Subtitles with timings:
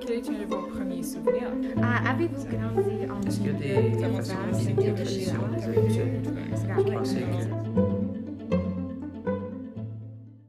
[0.00, 1.50] Quel est vos premiers souvenirs?
[1.82, 4.26] Ah, Avez-vous grandi en Est-ce qu'il y a des des habitudes?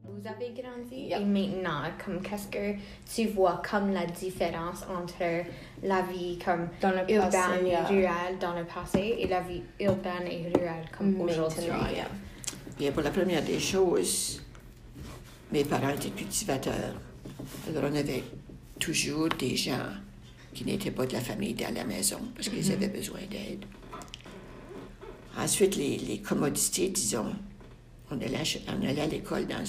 [0.04, 2.74] Vous avez grandi et maintenant, comme qu'est-ce que
[3.12, 5.44] tu vois comme la différence entre
[5.82, 7.84] la vie comme Dans le urbaine passé, et yeah.
[7.86, 11.64] rurale dans le passé et la vie urbaine et rurale comme aujourd'hui?
[11.66, 12.06] Yeah.
[12.78, 14.42] Bien, pour la première des choses,
[15.52, 16.94] mes parents étaient cultivateurs.
[17.68, 18.22] Alors, on avait
[18.78, 19.86] toujours des gens
[20.54, 23.64] qui n'étaient pas de la famille dans la maison parce qu'ils avaient besoin d'aide.
[25.36, 27.32] Ensuite, les, les commodités, disons,
[28.10, 29.64] on allait, ach- on allait à l'école dans un,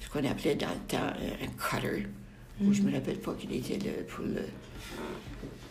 [0.00, 1.46] ce qu'on appelait dans le temps un,
[1.80, 2.06] cutter,
[2.62, 4.42] où je me rappelle pas qu'il était le, pour le,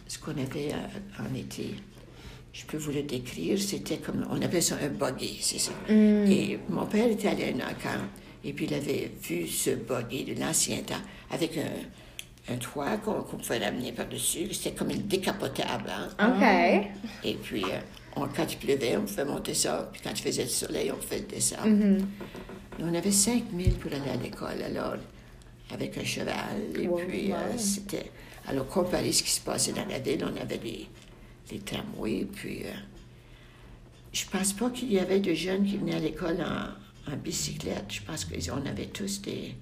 [0.08, 1.76] ce qu'on avait euh, en été.
[2.54, 5.72] Je peux vous le décrire, c'était comme, on appelait ça un buggy, c'est ça.
[6.30, 8.00] Et mon père était allé à un camp,
[8.44, 13.22] et puis il avait vu ce buggy de l'ancien temps, avec un, un toit qu'on
[13.24, 16.10] pouvait ramener par-dessus, c'était comme une décapotable, hein.
[16.20, 16.88] OK.
[17.24, 17.80] Et puis, euh,
[18.16, 20.98] on- quand il pleuvait, on pouvait monter ça, puis quand il faisait le soleil, on
[20.98, 21.68] pouvait le descendre.
[22.80, 24.96] Nous, On avait 5 000 pour aller à l'école, alors,
[25.72, 26.36] avec un cheval,
[26.76, 28.12] et puis euh, c'était...
[28.46, 30.88] Alors, comparé à ce qui se passait dans la ville, on avait les,
[31.52, 32.64] les tramways, puis...
[32.66, 32.72] euh,
[34.12, 36.68] je pense pas qu'il y avait de jeunes qui venaient à l'école en,
[37.12, 37.86] en bicyclette.
[37.90, 39.56] Je pense qu'on avait tous des...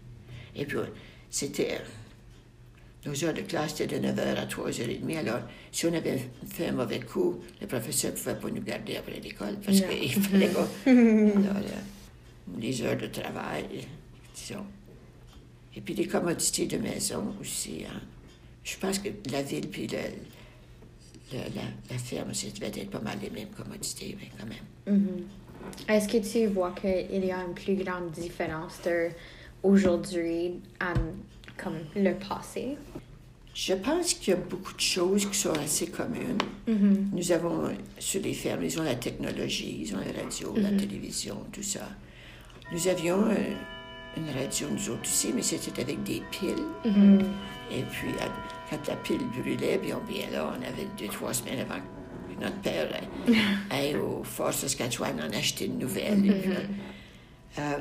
[0.55, 0.77] Et puis,
[1.29, 1.81] c'était...
[3.05, 5.17] nos heures de classe étaient de 9h à 3h30.
[5.17, 5.39] Alors,
[5.71, 9.19] si on avait fait un mauvais coup, le professeur ne pouvait pas nous garder après
[9.19, 10.67] l'école parce qu'il fallait pas.
[10.85, 13.65] Alors, euh, les heures de travail,
[14.35, 14.65] disons.
[15.75, 17.85] Et puis les commodités de maison aussi.
[17.87, 18.01] hein.
[18.63, 19.97] Je pense que la ville puis le,
[21.31, 24.97] le- la, la ferme, ça devait être pas mal les mêmes commodités, mais quand même.
[25.87, 29.09] Est-ce que tu vois qu'il y a une plus grande différence de
[29.63, 30.93] aujourd'hui à
[31.61, 32.77] comme le passé?
[33.53, 36.37] Je pense qu'il y a beaucoup de choses qui sont assez communes.
[37.13, 37.63] Nous avons,
[37.99, 41.81] sur les fermes, ils ont la technologie, ils ont la radio, la télévision, tout ça.
[42.71, 43.35] Nous avions euh,
[44.15, 46.63] une radio, nous autres aussi, mais c'était avec des piles.
[47.69, 48.31] Et puis, à-
[48.69, 51.81] quand la pile brûlait, bien, bien là, on avait deux, trois semaines avant
[52.41, 52.89] notre père
[53.69, 56.21] aille au Fort Saskatchewan en acheter une nouvelle.
[56.21, 56.51] Puis,
[57.59, 57.77] euh,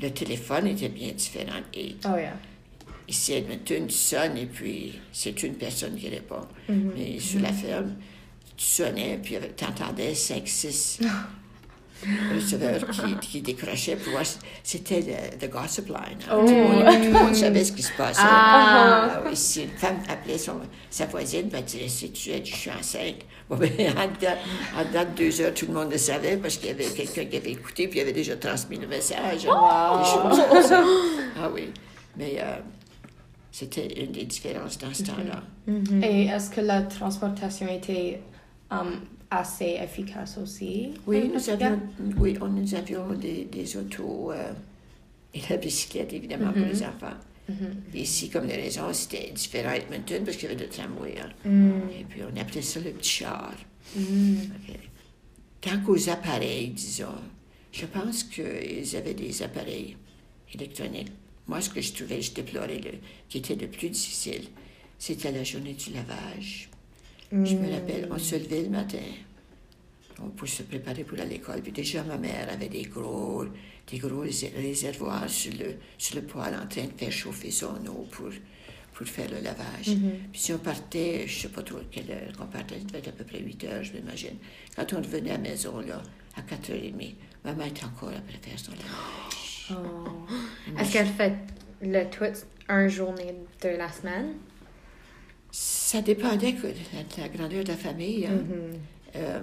[0.00, 1.60] le téléphone était bien différent.
[1.74, 2.32] Et Oh, yeah.
[3.08, 6.40] Ici, Edmonton, tu sonnes et puis c'est une personne qui répond.
[6.68, 7.94] Mais sur la ferme,
[8.56, 11.00] tu sonnais puis tu entendais 5, 6
[12.34, 14.26] receveurs qui, qui décrochaient pour voir.
[14.26, 16.18] si- C'était le the gossip line.
[16.30, 16.36] hein.
[16.40, 18.20] Tout, le monde, tout le monde savait ce qui se passait.
[18.24, 22.44] Ah oui, si une femme appelait son, sa voisine, ben, elle disait Si tu es,
[22.44, 23.24] je suis enceinte.
[23.48, 24.36] Bon, ben, en, dedans,
[24.76, 27.24] en dedans de deux heures, tout le monde le savait parce qu'il y avait quelqu'un
[27.24, 29.42] qui avait écouté puis il avait déjà transmis le message.
[29.42, 30.82] Des choses comme ça.
[31.40, 31.70] Ah oui.
[32.16, 32.56] Mais euh,
[33.52, 35.42] c'était une des différences dans ce temps-là.
[36.02, 38.20] Et est-ce que la transportation était
[38.70, 40.90] um, assez efficace aussi?
[41.06, 41.80] Oui, nous avions,
[42.18, 44.52] oui, on- nous avions des, des autos euh,
[45.34, 47.16] et la bicyclette, évidemment, pour les enfants.
[47.94, 51.14] Ici, comme les raisons, c'était différent à Edmonton parce qu'il y avait le tramway.
[51.20, 51.30] hein.
[52.00, 53.52] Et puis, on appelait ça le petit char.
[53.96, 54.76] Ok.
[55.60, 57.06] Tant qu'aux appareils, disons,
[57.72, 59.96] je pense qu'ils avaient des appareils
[60.54, 61.12] électroniques.
[61.46, 62.90] Moi, ce que je trouvais, je déplorais, le,
[63.28, 64.48] qui était le plus difficile,
[64.98, 66.68] c'était la journée du lavage.
[67.32, 68.98] Je me rappelle, on se levait le matin,
[70.36, 71.60] pour se préparer pour aller à l'école.
[71.62, 73.44] Puis déjà, ma mère avait des gros,
[73.90, 77.76] des gros rés- réservoirs sur le, sur le poêle en train de faire chauffer son
[77.86, 78.30] eau pour,
[78.94, 79.84] pour faire le lavage.
[80.32, 83.08] Puis si on partait, je sais pas trop quelle heure qu'on partait, ça devait être
[83.08, 84.36] à peu près 8 heures, je m'imagine.
[84.74, 86.00] Quand on revenait à la maison, là,
[86.36, 89.82] à 4h30, maman était encore après faire son lavage.
[90.80, 91.34] Est-ce qu'elle fait
[91.82, 92.24] le tout
[92.68, 94.34] un journée de la semaine?
[95.50, 96.62] Ça dépendait de
[96.94, 98.26] la, de la grandeur de la famille.
[98.26, 98.38] hein.
[99.16, 99.40] Euh,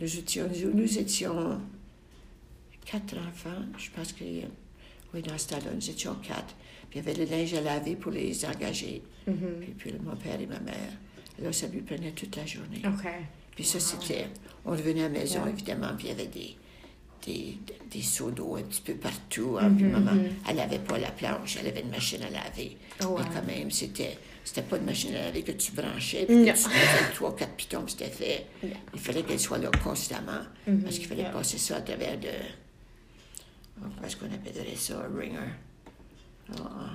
[0.00, 1.60] nous, étions, nous, étions
[2.84, 4.24] quatre enfants, je pense que,
[5.14, 6.54] oui, dans ce temps-là, nous étions quatre.
[6.90, 9.02] Puis il y avait le linge à laver pour les engager.
[9.60, 10.92] puis, puis mon père et ma mère.
[11.40, 12.82] Alors, ça lui prenait toute la journée.
[13.54, 14.26] Puis ça, c'était...
[14.64, 16.56] On revenait à la maison, évidemment, puis il y avait des,
[17.26, 17.58] des,
[17.90, 19.56] des seaux d'eau un petit peu partout.
[19.60, 19.70] hein.
[19.76, 20.12] Puis maman,
[20.48, 22.76] elle n'avait pas la planche, elle avait une machine à laver.
[23.04, 24.16] Oh, Mais quand même, c'était...
[24.46, 27.54] C'était pas une machine à laver que tu branchais, puis que tu mettais trois, quatre
[27.56, 28.46] pitons, puis c'était fait.
[28.94, 30.42] Il fallait qu'elle soit là constamment,
[30.84, 32.28] parce qu'il fallait passer ça à travers de...
[33.80, 35.00] Comment est-ce qu'on appellerait ça?
[35.04, 35.52] Un ringer?
[36.56, 36.90] Ah,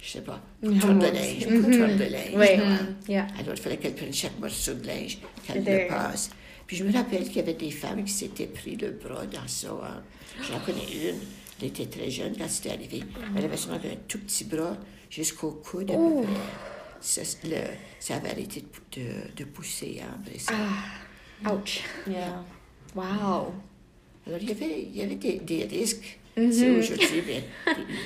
[0.00, 0.40] je sais pas.
[0.62, 2.34] Poutre de linge, poutre de linge.
[2.36, 3.12] Oui.
[3.12, 3.26] Yeah.
[3.38, 6.30] Alors, il fallait qu'elle prenne chaque morceau de linge, qu'elle le passe.
[6.68, 9.48] Puis je me rappelle qu'il y avait des femmes qui s'étaient pris le bras dans
[9.48, 9.72] ça.
[9.82, 10.02] hein.
[10.48, 11.18] J'en connais une.
[11.60, 13.02] Elle était très jeune quand c'était arrivé.
[13.36, 14.76] Elle avait seulement un tout petit bras
[15.14, 15.90] jusqu'au coude.
[15.90, 16.24] à Oh.
[17.00, 17.56] Ça, le-
[18.00, 20.52] ça avait arrêté de, pou- de, de pousser hein, après ça.
[21.44, 21.82] Ah, ouch.
[22.08, 22.42] Yeah.
[22.94, 23.52] Wow.
[24.26, 26.18] Alors, il y avait, il y avait des, des risques.
[26.36, 27.22] C'est aujourd'hui,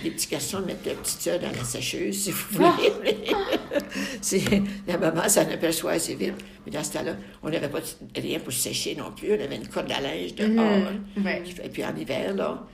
[0.04, 3.14] les, petits garçons mettent leur petite soeur dans la sécheuse, si vous voulez.
[4.20, 6.34] C'est- la maman s'en aperçoit assez vite.
[6.66, 7.80] Mais dans ce temps-là, on n'avait pas
[8.16, 9.30] rien pour sécher non plus.
[9.32, 10.92] On avait une corde à linge dehors.
[11.24, 11.42] Ouais.
[11.64, 12.66] Et puis en hiver, là,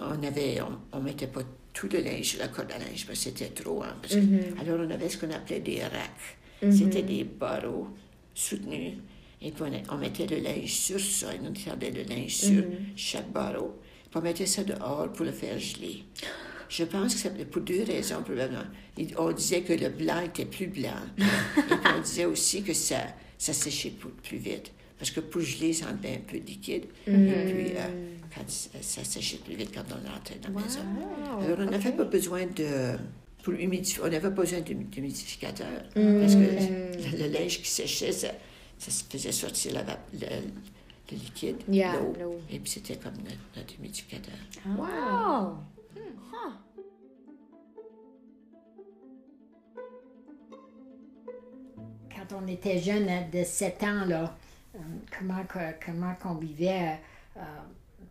[0.00, 1.40] on on, on mettait pas
[1.72, 3.82] tout le linge la corde à linge parce que c'était trop.
[3.82, 6.70] hein, parce que- Alors, on avait ce qu'on appelait des racks.
[6.70, 7.88] C'était des barreaux
[8.34, 8.94] soutenus.
[9.40, 11.34] Et puis, on, mettait le linge sur ça.
[11.34, 12.62] Et on tendait le linge sur
[12.94, 13.74] chaque barreau.
[14.10, 16.04] Puis, on mettait ça dehors pour le faire geler.
[16.68, 18.62] Je pense que c'était pour deux raisons, probablement.
[19.18, 20.90] On disait que le blanc était plus blanc.
[21.18, 21.22] Et
[21.62, 22.98] puis, on disait aussi que ça,
[23.36, 24.72] ça séchait plus, plus vite.
[25.02, 26.84] Parce que pour geler, ça enlevait un peu de liquide.
[27.08, 30.78] Et puis, euh, quand ça, ça séchait plus vite quand on rentrait dans la maison.
[31.40, 32.96] Alors, on n'avait pas besoin de.
[33.42, 35.82] Pour on n'avait pas besoin d'humi- d'humidificateur.
[35.92, 38.28] Parce que le, le linge qui séchait, ça,
[38.78, 39.82] ça se faisait sortir la
[40.12, 40.20] le,
[41.10, 42.38] le liquide, Yeah, l'eau.
[42.48, 44.34] Et puis, c'était comme notre, notre humidificateur.
[44.64, 45.56] Wow.
[52.14, 54.36] quand on était jeune de 7 ans, là,
[55.18, 56.98] comment, que- comment qu'on vivait,
[57.36, 57.40] euh,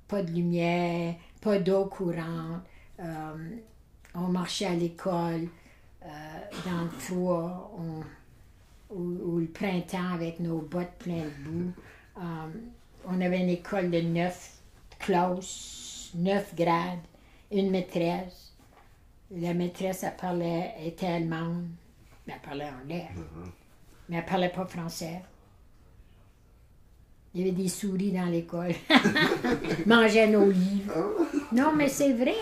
[0.08, 2.62] pas de lumière, pas d'eau courante,
[3.00, 3.58] euh,
[4.16, 5.48] on marchait à l'école
[6.04, 6.08] euh,
[6.66, 8.04] dans le froid, on-
[8.94, 11.72] ou, ou le printemps avec nos bottes pleines de boue.
[12.18, 12.22] Euh,
[13.08, 14.58] on avait une école de neuf
[15.00, 17.00] classes, neuf grades,
[17.52, 18.54] une maîtresse.
[19.34, 21.68] La maîtresse, elle parlait, était allemande,
[22.28, 23.08] mais elle parlait anglais.
[24.10, 25.22] Mais elle parlait pas français.
[27.34, 28.74] Il y avait des souris dans l'école.
[29.86, 31.16] Mangeait nos livres.
[31.54, 32.34] Non, mais c'est vrai.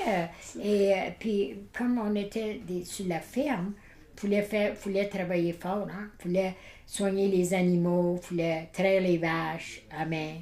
[0.62, 3.74] Et euh, puis, comme on était des- sur la ferme,
[4.16, 5.88] il fallait, faire, fallait travailler fort.
[5.92, 6.10] Hein?
[6.20, 6.56] fallait
[6.86, 10.34] soigner les animaux, fallait traire les vaches à main.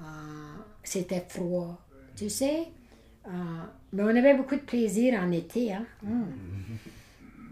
[0.00, 0.02] Euh,
[0.82, 1.78] C'était froid,
[2.16, 2.64] tu sais.
[3.26, 3.30] Euh,
[3.92, 5.72] mais on avait beaucoup de plaisir en été.
[5.72, 5.84] Hein?
[6.04, 6.26] Hum.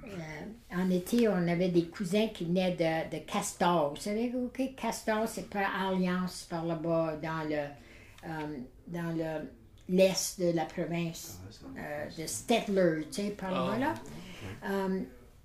[0.09, 3.91] Euh, en été, on avait des cousins qui venaient de, de Castor.
[3.95, 8.57] Vous savez, OK, Castor, c'est par Alliance, par là-bas, dans le, euh,
[8.87, 9.49] dans le,
[9.89, 11.41] l'est de la province,
[11.77, 13.95] euh, de Stettler, tu sais, par là-bas, là.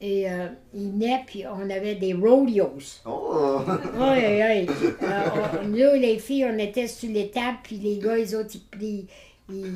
[0.02, 3.02] Et euh, ils venaient, puis on avait des rodeos.
[3.06, 3.60] Oh!
[3.96, 4.68] Oui, oui.
[5.02, 8.82] Euh, nous, les filles, on était sur les tables, puis les gars, les autres, ils,
[8.82, 9.08] ils,
[9.50, 9.74] ils,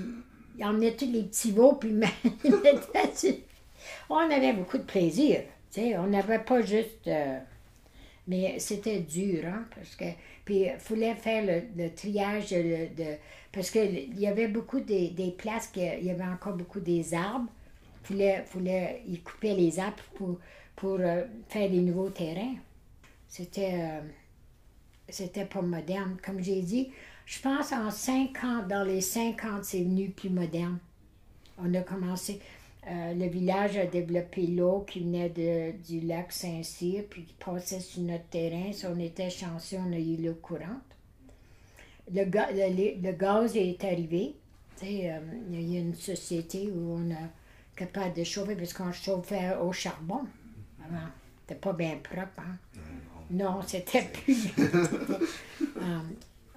[0.57, 1.95] ils emmenaient tous les petits veaux, puis ils
[2.51, 3.35] mettaient sur-
[4.09, 5.41] On avait beaucoup de plaisir.
[5.77, 7.07] on n'avait pas juste.
[7.07, 7.39] euh,
[8.27, 10.05] mais c'était dur, hein, parce que.
[10.45, 11.43] Puis il fallait faire
[11.75, 13.15] le, triage de,
[13.51, 17.49] Parce qu'il y avait beaucoup des, des places, qu'il y avait encore beaucoup des arbres.
[18.03, 20.39] Fallait, fallait, ils coupaient les arbres pour,
[20.75, 22.55] pour euh, faire des nouveaux terrains.
[23.27, 23.73] C'était.
[23.73, 24.01] euh,
[25.09, 26.17] c'était pas moderne.
[26.23, 26.91] Comme j'ai dit,
[27.25, 30.79] je pense en 50, dans les 50, c'est venu plus moderne.
[31.57, 32.39] On a commencé.
[32.87, 37.79] Euh, le village a développé l'eau qui venait de, du lac Saint-Cyr, puis qui passait
[37.81, 38.71] sur notre terrain.
[38.71, 40.81] Si on était chanceux, on a eu l'eau courante.
[42.13, 44.35] Le, ga- le, gaz est arrivé.
[44.83, 45.19] Euh,
[45.51, 47.15] il y a une société où on est
[47.75, 50.21] capable de chauffer, parce qu'on chauffait au charbon
[50.85, 51.07] avant.
[51.41, 52.57] C'était pas bien propre, hein?
[53.29, 54.53] Non, c'était plus.
[55.79, 55.99] Euh,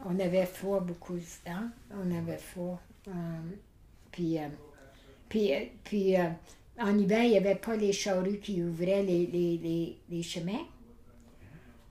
[0.06, 1.68] on avait froid beaucoup de temps.
[1.94, 2.80] On avait froid.
[4.10, 4.38] Puis,
[5.30, 6.24] puis, euh, puis euh,
[6.78, 10.66] en hiver, il n'y avait pas les charrues qui ouvraient les, les, les, les chemins.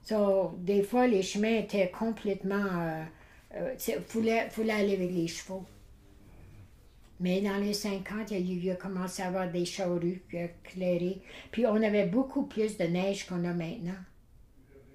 [0.02, 2.64] So, des fois, les chemins étaient complètement.
[2.64, 3.04] euh,
[3.56, 5.64] euh, Il fallait, fallait aller avec les chevaux.
[7.20, 11.20] Mais dans les 50, il y a, il commencé à avoir des charrues euh, éclairées.
[11.52, 14.00] Puis on avait beaucoup plus de neige qu'on a maintenant.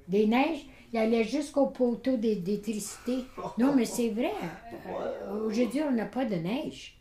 [0.07, 3.25] Des neiges, il allait jusqu'au poteau d'é- d'électricité.
[3.57, 4.31] Non, mais c'est vrai.
[4.87, 6.97] Euh, Aujourd'hui, on n'a pas de neige.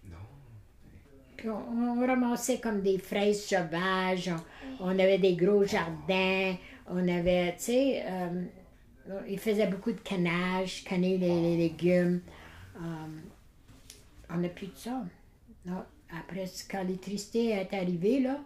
[1.46, 4.30] On, ramassait comme des fraises sauvages,
[4.80, 6.54] on, avait des gros jardins,
[6.88, 8.44] on avait, tu sais, euh,
[9.28, 12.20] il faisait beaucoup de canage, canner les, légumes.
[12.76, 12.80] Euh,
[14.30, 15.02] on n'a plus de ça.
[16.10, 18.38] Après, quand l'électricité est arrivée, là,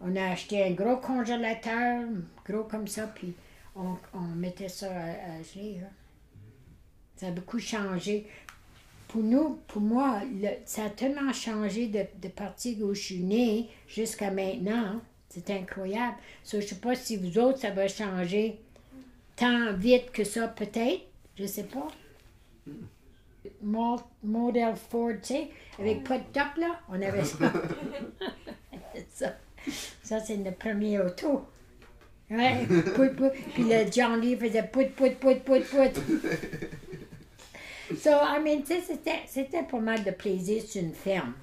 [0.00, 2.04] on a acheté un gros congélateur,
[2.44, 3.34] gros comme ça, puis
[3.76, 3.96] on,
[4.36, 5.78] mettait ça à, geler.
[5.80, 5.88] là.
[7.16, 8.26] Ça a beaucoup changé.
[9.10, 13.18] Pour nous, pour moi, le- ça a tellement changé de, de partir où je suis
[13.20, 15.00] née jusqu'à maintenant.
[15.28, 16.16] C'est incroyable.
[16.44, 18.58] So, je ne sais pas si vous autres, ça va changer
[19.36, 21.02] tant vite que ça, peut-être.
[21.36, 21.88] Je ne sais pas.
[23.62, 25.48] mo- modèle Ford, tu sais,
[25.78, 26.80] avec pas de top, là.
[26.88, 27.52] On avait ça.
[29.10, 29.36] ça,
[30.02, 31.44] ça, c'est le premier auto.
[32.30, 32.64] Ouais,
[32.94, 33.32] pout, pout.
[33.54, 36.00] Puis le John Lee faisait pout, pout, pout, pout, pout.
[37.96, 41.34] So, I mean, tu sais, c'était, c'était pas mal de plaisir sur une ferme.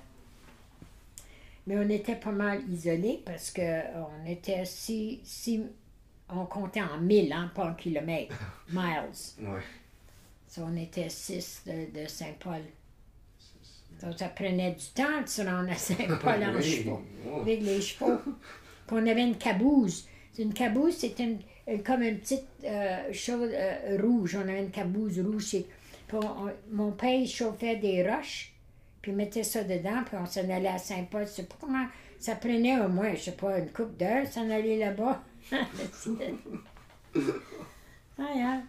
[1.65, 3.81] Mais on était pas mal isolés parce que euh,
[4.23, 5.61] on était si, si
[6.29, 8.35] on comptait en mille, hein, pas en kilomètres,
[8.69, 9.11] miles.
[9.41, 9.59] Ouais.
[10.47, 12.61] So, on était six de, de Saint-Paul.
[13.99, 16.63] So, ça prenait du temps de se rendre à Saint-Paul en Oui.
[16.63, 17.41] chevaux, Oh.
[17.41, 18.17] avec les chevaux.
[18.87, 20.07] Puis on avait une caboose.
[20.39, 24.37] Une caboose, c'était une- comme une petite euh, chose euh, rouge.
[24.37, 25.43] On avait une caboose rouge.
[25.47, 25.65] c'est-
[26.07, 28.53] Puis on- on- mon père il chauffait des roches,
[29.01, 31.23] puis il mettait ça dedans, puis on s'en allait à Saint-Paul.
[31.25, 31.85] Je sais pas comment.
[32.19, 35.21] Ça prenait au moins, je sais pas, une couple d'heures s'en aller là-bas.
[38.17, 38.61] ah, yeah.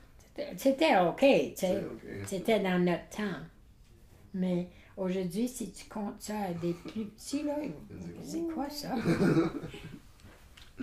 [0.57, 1.83] C'était- OK, tu sais.
[2.26, 3.40] C'était dans notre temps.
[4.35, 7.57] Mais aujourd'hui, si tu comptes ça à des plus petits, là,
[8.23, 8.95] c'est quoi ça?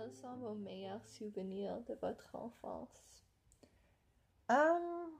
[0.00, 3.26] Quels sont vos meilleurs souvenirs de votre enfance?
[4.48, 5.10] Hum,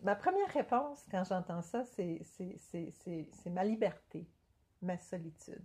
[0.00, 2.22] ma première réponse quand j'entends ça, c'est
[3.50, 4.26] ma liberté,
[4.80, 5.62] ma solitude.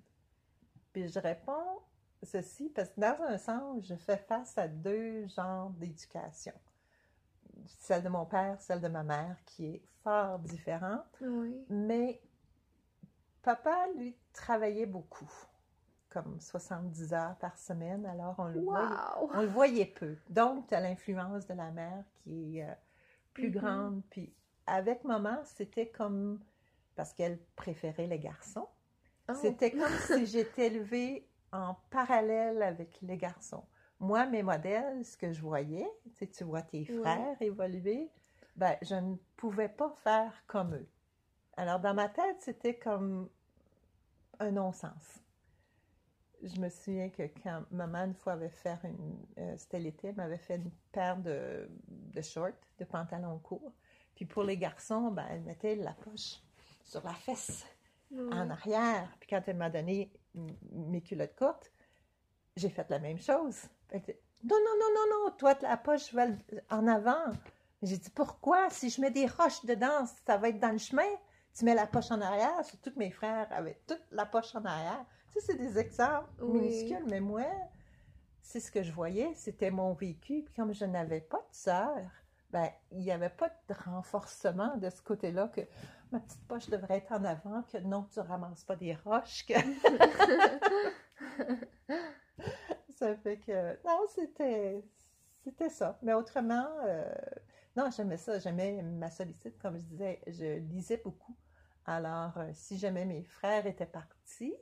[0.92, 1.80] Puis je réponds
[2.22, 6.54] ceci parce que dans un sens, je fais face à deux genres d'éducation.
[7.66, 11.18] Celle de mon père, celle de ma mère, qui est fort différente.
[11.22, 11.66] Oui.
[11.70, 12.22] Mais
[13.42, 15.32] papa, lui, travaillait beaucoup,
[16.10, 19.30] comme 70 heures par semaine, alors on le voyait Wow!
[19.34, 20.18] on le voyait peu.
[20.30, 22.74] Donc, tu as l'influence de la mère qui est euh,
[23.34, 23.54] plus Mhm.
[23.54, 24.02] grande.
[24.10, 24.34] Puis,
[24.68, 26.40] avec maman, c'était comme.
[26.96, 28.68] Parce qu'elle préférait les garçons.
[29.30, 29.34] Oh.
[29.36, 33.64] C'était comme si j'étais élevée en parallèle avec les garçons.
[34.00, 35.90] Moi, mes modèles, ce que je voyais,
[36.34, 38.10] tu vois tes frères évoluer,
[38.56, 40.88] ben, je ne pouvais pas faire comme eux.
[41.58, 43.30] Alors, dans ma tête, c'était comme
[44.40, 45.20] un non-sens.
[46.42, 49.18] Je me souviens que quand maman, une fois, avait fait une.
[49.38, 53.74] euh, C'était l'été, elle m'avait fait une paire de, de shorts, de pantalons courts.
[54.16, 56.42] Puis pour les garçons, ben, elle mettait la poche
[56.84, 57.66] sur la fesse,
[58.32, 59.10] en arrière.
[59.20, 60.12] Puis quand elle m'a donné
[60.72, 61.72] mes culottes courtes,
[62.56, 63.58] j'ai fait la même chose.
[64.44, 66.26] Non, non, non, non, non, toi, la poche va
[66.70, 67.26] en avant.
[67.82, 68.70] J'ai dit, pourquoi?
[68.70, 71.08] Si je mets des roches dedans, ça va être dans le chemin.
[71.54, 74.64] Tu mets la poche en arrière, surtout que mes frères avaient toute la poche en
[74.66, 75.06] arrière.
[75.32, 76.62] Tu sais, c'est des exemples Oui.
[76.62, 77.46] minuscules, mais moi,
[78.42, 80.44] c'est ce que je voyais, c'était mon vécu.
[80.44, 81.96] Puis comme je n'avais pas de sœur,
[82.52, 85.62] ben, il n'y avait pas de renforcement de ce côté-là que
[86.12, 89.54] ma petite poche devrait être en avant, que non, tu ramasses pas des roches, que...
[92.96, 93.74] ça fait que...
[93.86, 94.84] Non, c'était...
[95.44, 95.98] C'était ça.
[96.02, 97.06] Mais autrement, euh,
[97.76, 98.40] non, j'aimais ça.
[98.40, 100.22] J'aimais ma solitude, comme je disais.
[100.28, 101.36] Je lisais beaucoup.
[101.86, 104.54] Alors, euh, si jamais mes frères étaient partis,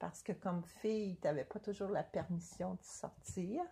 [0.00, 3.62] parce que comme fille, tu n'avais pas toujours la permission de sortir.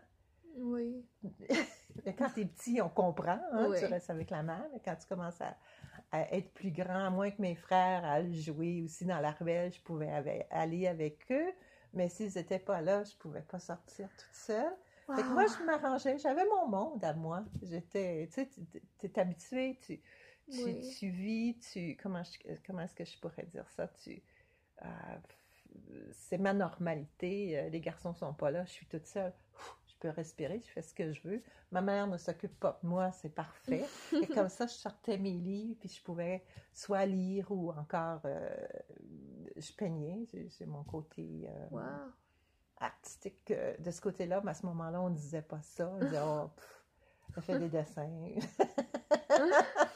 [0.56, 1.04] Oui.
[2.04, 3.78] Mais quand tu es petit, on comprend, hein, Oui.
[3.80, 5.56] tu restes avec la mère, mais quand tu commences à,
[6.12, 9.72] à être plus grand, à moins que mes frères aillent jouer aussi dans la ruelle,
[9.72, 11.52] je pouvais aller avec eux,
[11.94, 14.72] mais s'ils n'étaient pas là, je pouvais pas sortir toute seule.
[15.16, 17.42] Fait que moi, je m'arrangeais, j'avais mon monde à moi.
[17.62, 18.50] J'étais, tu sais,
[19.02, 20.00] es habitué, tu,
[20.50, 20.94] tu, Oui.
[20.98, 23.88] tu vis, tu, comment, je- comment est-ce que je pourrais dire ça?
[23.88, 24.22] Tu,
[24.82, 24.86] euh,
[26.12, 29.32] c'est ma normalité, euh, les garçons sont pas là, je suis toute seule.
[29.86, 31.42] Je peux respirer, je fais ce que je veux.
[31.72, 33.84] Ma mère ne s'occupe pas de moi, c'est parfait.
[34.22, 38.48] Et comme ça, je sortais mes livres, puis je pouvais soit lire ou encore euh,
[39.56, 40.26] je peignais.
[40.32, 42.12] J'ai mon côté euh, Wow.
[42.80, 45.88] artistique de ce côté-là, mais à ce moment-là, on ne disait pas ça.
[45.88, 46.84] On disait, oh, pff,
[47.36, 48.08] elle fait des dessins.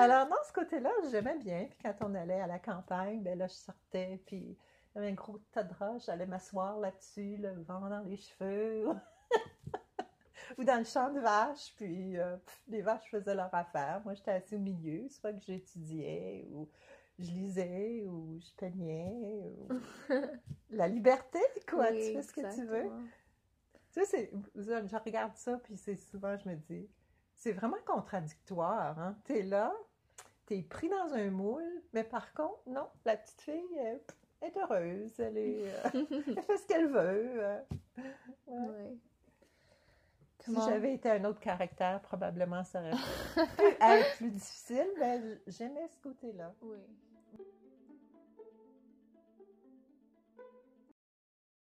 [0.00, 1.66] Alors, dans ce côté-là, j'aimais bien.
[1.66, 4.56] Puis quand on allait à la campagne, ben là, je sortais, puis il
[4.96, 8.88] y avait un gros tas de roches, j'allais m'asseoir là-dessus, le vent dans les cheveux.
[10.58, 14.00] Ou dans le champ de vaches, puis euh, pff, les vaches faisaient leur affaire.
[14.04, 16.68] Moi, j'étais assis au milieu, soit que j'étudiais, ou
[17.20, 19.12] je lisais, ou je peignais.
[19.12, 19.68] ou-
[20.70, 21.38] La liberté,
[21.68, 22.90] quoi, Oui, tu fais ce que tu veux.
[23.92, 26.88] Tu sais, je regarde ça, puis c'est souvent, je me dis,
[27.34, 28.98] c'est vraiment contradictoire.
[28.98, 29.16] Hein?
[29.24, 29.72] Tu es là,
[30.68, 33.96] pris dans un moule, mais par contre, non, la petite fille euh,
[34.42, 35.88] est heureuse, elle, est, euh,
[36.36, 37.42] elle fait ce qu'elle veut.
[37.42, 37.60] euh.
[38.46, 38.96] Ouais.
[40.40, 45.86] Si j'avais été un autre caractère, probablement ça aurait pu être plus difficile, mais j'aimais
[45.88, 46.52] ce côté-là.
[46.62, 46.78] Oui.